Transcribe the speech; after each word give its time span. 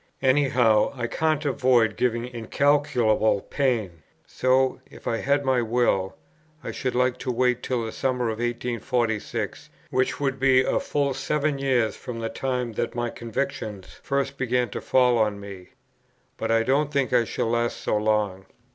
Any 0.19 0.49
how, 0.49 0.91
I 0.95 1.05
can't 1.05 1.45
avoid 1.45 1.95
giving 1.95 2.25
incalculable 2.27 3.39
pain. 3.41 4.01
So, 4.25 4.81
if 4.89 5.07
I 5.07 5.17
had 5.17 5.45
my 5.45 5.61
will, 5.61 6.15
I 6.63 6.71
should 6.71 6.95
like 6.95 7.19
to 7.19 7.31
wait 7.31 7.61
till 7.61 7.85
the 7.85 7.91
summer 7.91 8.23
of 8.29 8.39
1846, 8.39 9.69
which 9.91 10.19
would 10.19 10.39
be 10.39 10.63
a 10.63 10.79
full 10.79 11.13
seven 11.13 11.59
years 11.59 11.95
from 11.95 12.19
the 12.19 12.29
time 12.29 12.73
that 12.73 12.95
my 12.95 13.11
convictions 13.11 13.99
first 14.01 14.39
began 14.39 14.69
to 14.69 14.81
fall 14.81 15.19
on 15.19 15.39
me. 15.39 15.69
But 16.35 16.49
I 16.49 16.63
don't 16.63 16.91
think 16.91 17.13
I 17.13 17.23
shall 17.23 17.51
last 17.51 17.77
so 17.77 17.95
long. 17.97 18.47